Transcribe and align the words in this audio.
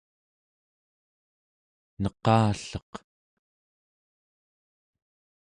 neqalleq 2.01 2.91